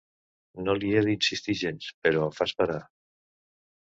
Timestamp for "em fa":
2.31-2.49